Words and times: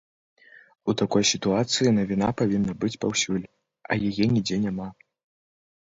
У 0.93 0.95
такой 1.01 1.23
сітуацыі 1.33 1.93
навіна 1.99 2.31
павінна 2.41 2.73
быць 2.83 2.93
паўсюль, 3.07 3.47
а 3.49 4.03
яе 4.13 4.23
нідзе 4.37 4.55
няма. 4.69 4.93